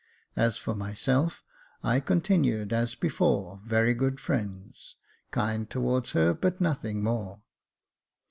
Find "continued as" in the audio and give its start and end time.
1.99-2.95